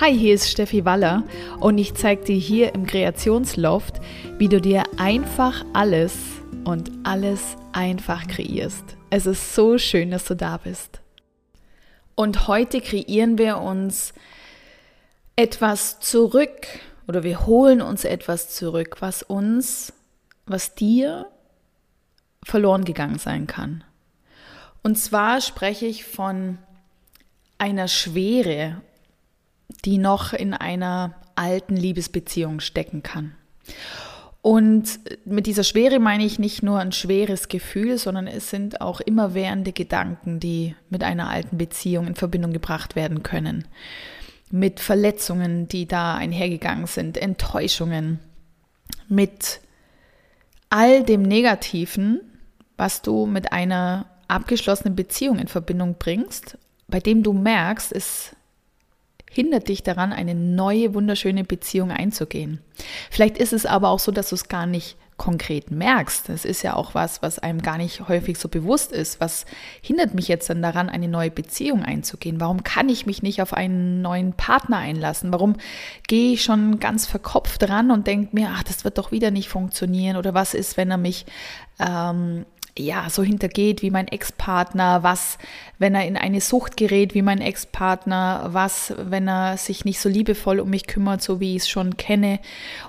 [0.00, 1.22] Hi, hier ist Steffi Waller
[1.60, 4.00] und ich zeige dir hier im Kreationsloft,
[4.38, 6.16] wie du dir einfach alles
[6.64, 8.82] und alles einfach kreierst.
[9.10, 11.00] Es ist so schön, dass du da bist.
[12.16, 14.14] Und heute kreieren wir uns
[15.36, 16.66] etwas zurück
[17.06, 19.92] oder wir holen uns etwas zurück, was uns,
[20.44, 21.28] was dir
[22.42, 23.84] verloren gegangen sein kann.
[24.82, 26.58] Und zwar spreche ich von
[27.58, 28.82] einer Schwere
[29.84, 33.34] die noch in einer alten Liebesbeziehung stecken kann.
[34.44, 39.00] Und mit dieser Schwere meine ich nicht nur ein schweres Gefühl, sondern es sind auch
[39.00, 43.66] immerwährende Gedanken, die mit einer alten Beziehung in Verbindung gebracht werden können.
[44.50, 48.18] Mit Verletzungen, die da einhergegangen sind, Enttäuschungen,
[49.08, 49.60] mit
[50.68, 52.20] all dem Negativen,
[52.76, 58.36] was du mit einer abgeschlossenen Beziehung in Verbindung bringst, bei dem du merkst, es
[59.34, 62.60] hindert dich daran, eine neue, wunderschöne Beziehung einzugehen.
[63.10, 66.28] Vielleicht ist es aber auch so, dass du es gar nicht konkret merkst.
[66.28, 69.20] Das ist ja auch was, was einem gar nicht häufig so bewusst ist.
[69.20, 69.44] Was
[69.80, 72.40] hindert mich jetzt dann daran, eine neue Beziehung einzugehen?
[72.40, 75.32] Warum kann ich mich nicht auf einen neuen Partner einlassen?
[75.32, 75.54] Warum
[76.08, 79.48] gehe ich schon ganz verkopft ran und denke mir, ach, das wird doch wieder nicht
[79.48, 80.16] funktionieren?
[80.16, 81.26] Oder was ist, wenn er mich
[81.78, 82.44] ähm,
[82.76, 85.38] ja, so hintergeht wie mein Ex-Partner, was,
[85.78, 90.08] wenn er in eine Sucht gerät wie mein Ex-Partner, was, wenn er sich nicht so
[90.08, 92.40] liebevoll um mich kümmert, so wie ich es schon kenne.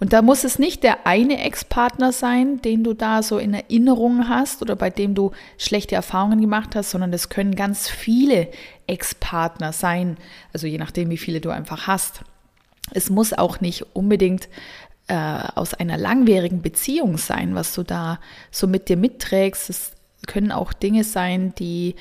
[0.00, 4.28] Und da muss es nicht der eine Ex-Partner sein, den du da so in Erinnerung
[4.28, 8.48] hast oder bei dem du schlechte Erfahrungen gemacht hast, sondern das können ganz viele
[8.88, 10.16] Ex-Partner sein,
[10.52, 12.22] also je nachdem, wie viele du einfach hast.
[12.94, 14.48] Es muss auch nicht unbedingt
[15.08, 15.14] äh,
[15.54, 18.20] aus einer langwierigen Beziehung sein, was du da
[18.50, 19.70] so mit dir mitträgst.
[19.70, 19.92] Es
[20.26, 21.96] können auch Dinge sein, die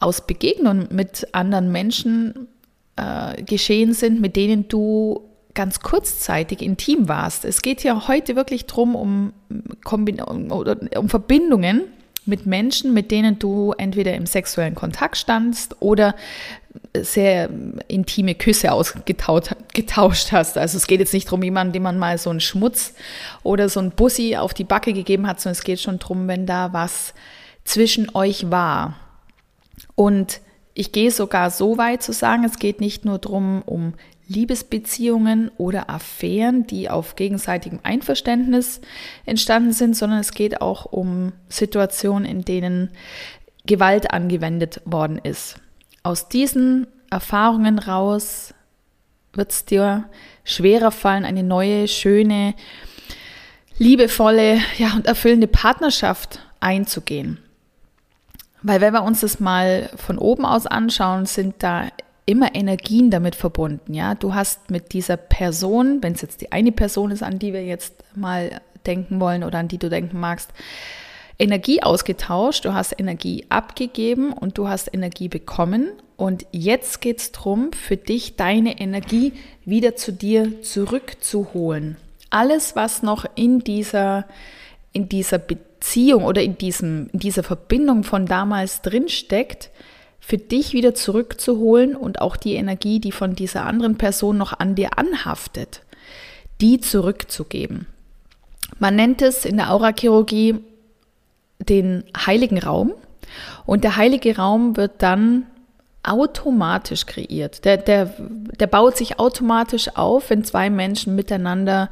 [0.00, 2.48] aus Begegnungen mit anderen Menschen
[2.96, 7.44] äh, geschehen sind, mit denen du ganz kurzzeitig intim warst.
[7.44, 9.32] Es geht ja heute wirklich darum, um,
[9.84, 11.82] um, um Verbindungen
[12.24, 16.14] mit Menschen, mit denen du entweder im sexuellen Kontakt standst oder
[16.94, 17.48] sehr
[17.88, 20.58] intime Küsse ausgetauscht hast.
[20.58, 22.94] Also es geht jetzt nicht darum, jemanden, dem man mal so einen Schmutz
[23.42, 26.46] oder so einen Bussi auf die Backe gegeben hat, sondern es geht schon darum, wenn
[26.46, 27.14] da was
[27.64, 28.96] zwischen euch war.
[29.94, 30.40] Und
[30.74, 33.94] ich gehe sogar so weit zu sagen, es geht nicht nur darum, um
[34.28, 38.80] Liebesbeziehungen oder Affären, die auf gegenseitigem Einverständnis
[39.26, 42.90] entstanden sind, sondern es geht auch um Situationen, in denen
[43.66, 45.61] Gewalt angewendet worden ist
[46.02, 48.54] aus diesen Erfahrungen raus
[49.34, 50.04] wird es dir
[50.44, 52.54] schwerer fallen, eine neue, schöne,
[53.78, 57.38] liebevolle ja, und erfüllende Partnerschaft einzugehen.
[58.62, 61.88] Weil wenn wir uns das mal von oben aus anschauen, sind da
[62.26, 63.94] immer Energien damit verbunden.
[63.94, 67.52] Ja, du hast mit dieser Person, wenn es jetzt die eine Person ist, an die
[67.52, 70.50] wir jetzt mal denken wollen oder an die du denken magst,
[71.38, 75.92] Energie ausgetauscht, du hast Energie abgegeben und du hast Energie bekommen.
[76.16, 79.32] Und jetzt geht es darum, für dich deine Energie
[79.64, 81.96] wieder zu dir zurückzuholen.
[82.30, 84.26] Alles, was noch in dieser,
[84.92, 89.70] in dieser Beziehung oder in, diesem, in dieser Verbindung von damals drinsteckt,
[90.20, 94.76] für dich wieder zurückzuholen und auch die Energie, die von dieser anderen Person noch an
[94.76, 95.82] dir anhaftet,
[96.60, 97.86] die zurückzugeben.
[98.78, 100.60] Man nennt es in der Aurachirurgie
[101.68, 102.92] den heiligen Raum
[103.66, 105.46] und der heilige Raum wird dann
[106.02, 107.64] automatisch kreiert.
[107.64, 108.12] Der, der,
[108.58, 111.90] der baut sich automatisch auf, wenn zwei Menschen miteinander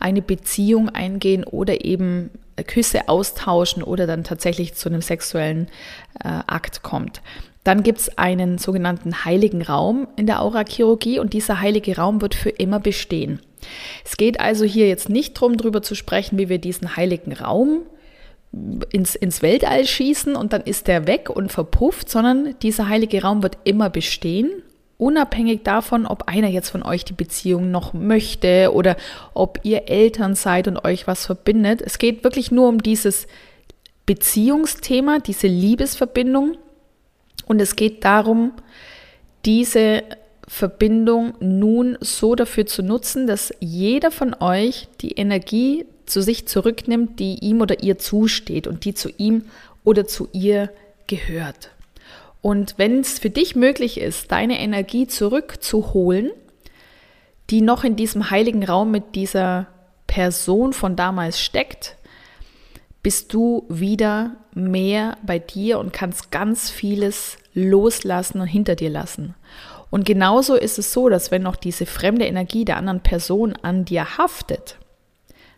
[0.00, 2.30] eine Beziehung eingehen oder eben
[2.66, 5.68] Küsse austauschen oder dann tatsächlich zu einem sexuellen
[6.22, 7.22] äh, Akt kommt.
[7.64, 12.34] Dann gibt es einen sogenannten heiligen Raum in der Aurachirurgie und dieser heilige Raum wird
[12.34, 13.40] für immer bestehen.
[14.04, 17.82] Es geht also hier jetzt nicht darum, darüber zu sprechen, wie wir diesen heiligen Raum
[18.90, 23.42] ins, ins Weltall schießen und dann ist der weg und verpufft, sondern dieser heilige Raum
[23.42, 24.50] wird immer bestehen,
[24.98, 28.96] unabhängig davon, ob einer jetzt von euch die Beziehung noch möchte oder
[29.32, 31.80] ob ihr Eltern seid und euch was verbindet.
[31.80, 33.26] Es geht wirklich nur um dieses
[34.04, 36.58] Beziehungsthema, diese Liebesverbindung
[37.46, 38.52] und es geht darum,
[39.44, 40.02] diese
[40.46, 47.18] Verbindung nun so dafür zu nutzen, dass jeder von euch die Energie zu sich zurücknimmt,
[47.18, 49.44] die ihm oder ihr zusteht und die zu ihm
[49.84, 50.70] oder zu ihr
[51.06, 51.70] gehört.
[52.40, 56.30] Und wenn es für dich möglich ist, deine Energie zurückzuholen,
[57.50, 59.68] die noch in diesem heiligen Raum mit dieser
[60.06, 61.96] Person von damals steckt,
[63.02, 69.34] bist du wieder mehr bei dir und kannst ganz vieles loslassen und hinter dir lassen.
[69.90, 73.84] Und genauso ist es so, dass wenn noch diese fremde Energie der anderen Person an
[73.84, 74.76] dir haftet,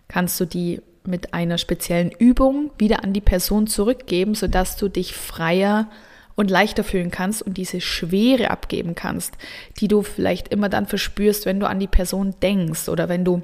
[0.09, 5.15] kannst du die mit einer speziellen Übung wieder an die Person zurückgeben, sodass du dich
[5.15, 5.91] freier
[6.35, 9.35] und leichter fühlen kannst und diese Schwere abgeben kannst,
[9.79, 13.43] die du vielleicht immer dann verspürst, wenn du an die Person denkst oder wenn du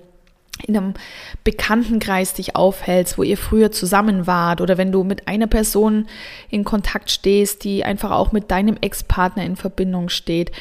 [0.66, 0.94] in einem
[1.44, 6.06] Bekanntenkreis dich aufhältst, wo ihr früher zusammen wart oder wenn du mit einer Person
[6.50, 10.52] in Kontakt stehst, die einfach auch mit deinem Ex-Partner in Verbindung steht.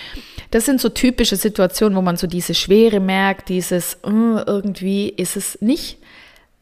[0.51, 5.37] Das sind so typische Situationen, wo man so diese Schwere merkt, dieses uh, irgendwie ist
[5.37, 5.97] es nicht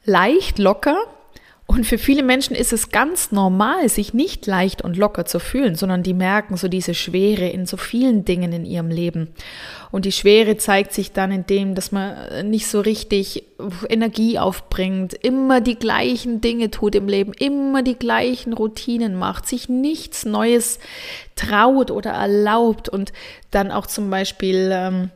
[0.06, 0.98] leicht, locker,
[1.69, 5.75] und für viele Menschen ist es ganz normal, sich nicht leicht und locker zu fühlen,
[5.75, 9.34] sondern die merken so diese Schwere in so vielen Dingen in ihrem Leben.
[9.92, 13.44] Und die Schwere zeigt sich dann in dem, dass man nicht so richtig
[13.90, 19.68] Energie aufbringt, immer die gleichen Dinge tut im Leben, immer die gleichen Routinen macht, sich
[19.68, 20.80] nichts Neues
[21.36, 23.12] traut oder erlaubt und
[23.52, 25.12] dann auch zum Beispiel ähm,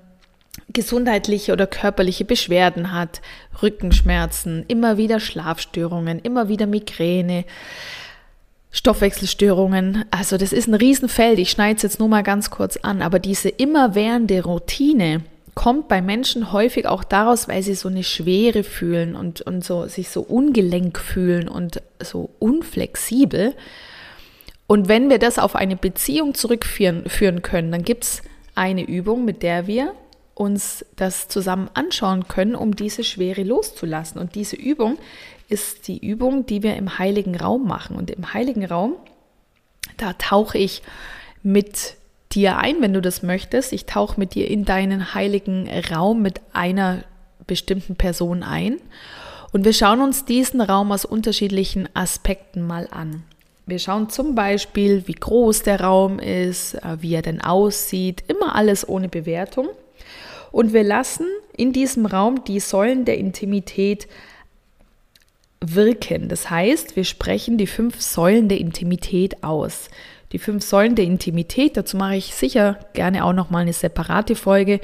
[0.74, 3.22] gesundheitliche oder körperliche Beschwerden hat,
[3.62, 7.46] Rückenschmerzen, immer wieder Schlafstörungen, immer wieder Migräne,
[8.72, 10.06] Stoffwechselstörungen.
[10.12, 11.40] Also das ist ein Riesenfeld.
[11.40, 13.02] Ich schneide es jetzt nur mal ganz kurz an.
[13.02, 15.24] Aber diese immerwährende Routine
[15.56, 19.88] kommt bei Menschen häufig auch daraus, weil sie so eine Schwere fühlen und, und so,
[19.88, 23.54] sich so ungelenk fühlen und so unflexibel.
[24.68, 28.22] Und wenn wir das auf eine Beziehung zurückführen führen können, dann gibt es
[28.56, 29.94] eine Übung, mit der wir
[30.42, 34.20] uns das zusammen anschauen können, um diese Schwere loszulassen.
[34.20, 34.98] Und diese Übung
[35.50, 37.96] ist die Übung, die wir im heiligen Raum machen.
[37.96, 38.96] Und im heiligen Raum,
[39.98, 40.82] da tauche ich
[41.44, 41.96] mit
[42.32, 43.72] dir ein, wenn du das möchtest.
[43.72, 47.04] Ich tauche mit dir in deinen heiligen Raum mit einer
[47.46, 48.78] bestimmten Person ein.
[49.52, 53.24] Und wir schauen uns diesen Raum aus unterschiedlichen Aspekten mal an.
[53.68, 58.56] Wir schauen zum Beispiel, wie groß der Raum ist, äh, wie er denn aussieht, immer
[58.56, 59.70] alles ohne Bewertung.
[60.52, 64.08] Und wir lassen in diesem Raum die Säulen der Intimität
[65.62, 66.28] wirken.
[66.28, 69.90] Das heißt, wir sprechen die fünf Säulen der Intimität aus.
[70.32, 74.36] Die fünf Säulen der Intimität, dazu mache ich sicher gerne auch noch mal eine separate
[74.36, 74.80] Folge.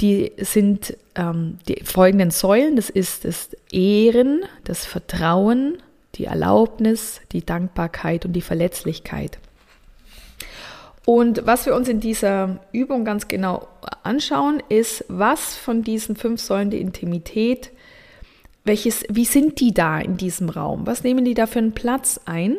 [0.00, 5.78] Die sind ähm, die folgenden Säulen: Das ist das Ehren, das Vertrauen,
[6.16, 9.38] die Erlaubnis, die Dankbarkeit und die Verletzlichkeit.
[11.04, 13.66] Und was wir uns in dieser Übung ganz genau
[14.02, 17.70] anschauen, ist, was von diesen fünf Säulen der Intimität,
[18.64, 20.86] welches, wie sind die da in diesem Raum?
[20.86, 22.56] Was nehmen die da für einen Platz ein?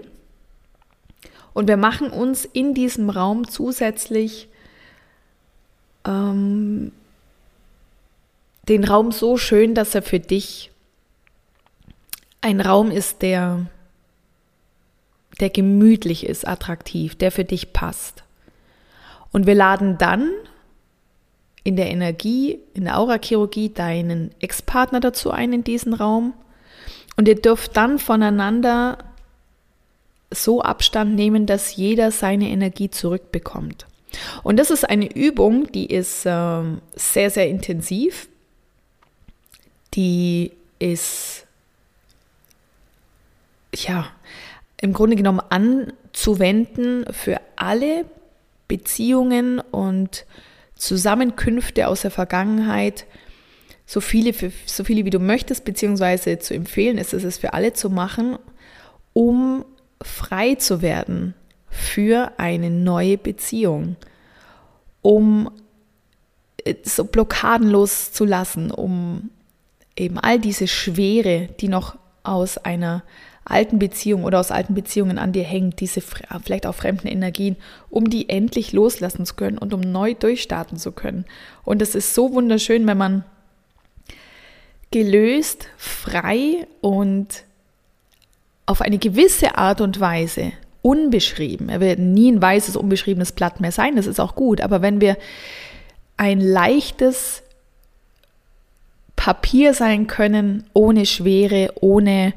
[1.54, 4.48] Und wir machen uns in diesem Raum zusätzlich
[6.06, 6.92] ähm,
[8.68, 10.72] den Raum so schön, dass er für dich
[12.42, 13.68] ein Raum ist, der,
[15.40, 18.24] der gemütlich ist, attraktiv, der für dich passt.
[19.32, 20.30] Und wir laden dann
[21.64, 26.34] in der Energie, in der Aurachirurgie deinen Ex-Partner dazu ein in diesen Raum.
[27.18, 28.98] Und ihr dürft dann voneinander
[30.34, 33.86] so Abstand nehmen, dass jeder seine Energie zurückbekommt.
[34.44, 36.64] Und das ist eine Übung, die ist äh,
[36.96, 38.28] sehr, sehr intensiv.
[39.94, 41.46] Die ist,
[43.76, 44.08] ja,
[44.82, 48.06] im Grunde genommen anzuwenden für alle
[48.72, 50.26] Beziehungen und
[50.76, 53.06] Zusammenkünfte aus der Vergangenheit,
[53.86, 57.52] so viele, für, so viele wie du möchtest, beziehungsweise zu empfehlen ist es, es für
[57.52, 58.38] alle zu machen,
[59.12, 59.66] um
[60.02, 61.34] frei zu werden
[61.68, 63.98] für eine neue Beziehung,
[65.02, 65.52] um
[66.64, 69.32] äh, so Blockaden loszulassen, um
[69.98, 73.04] eben all diese Schwere, die noch aus einer
[73.44, 77.56] alten Beziehung oder aus alten Beziehungen an dir hängt, diese vielleicht auch fremden Energien,
[77.90, 81.26] um die endlich loslassen zu können und um neu durchstarten zu können.
[81.64, 83.24] Und es ist so wunderschön, wenn man
[84.92, 87.44] gelöst, frei und
[88.66, 93.72] auf eine gewisse Art und Weise unbeschrieben, er wird nie ein weißes, unbeschriebenes Blatt mehr
[93.72, 95.18] sein, das ist auch gut, aber wenn wir
[96.18, 97.44] ein leichtes
[99.16, 102.34] Papier sein können, ohne Schwere, ohne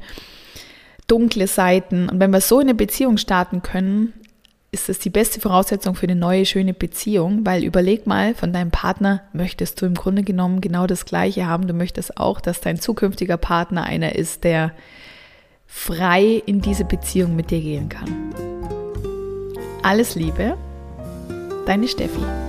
[1.07, 2.09] dunkle Seiten.
[2.09, 4.13] Und wenn wir so in eine Beziehung starten können,
[4.71, 8.71] ist das die beste Voraussetzung für eine neue, schöne Beziehung, weil überleg mal, von deinem
[8.71, 11.67] Partner möchtest du im Grunde genommen genau das Gleiche haben.
[11.67, 14.73] Du möchtest auch, dass dein zukünftiger Partner einer ist, der
[15.65, 18.33] frei in diese Beziehung mit dir gehen kann.
[19.81, 20.57] Alles Liebe,
[21.65, 22.44] deine Steffi.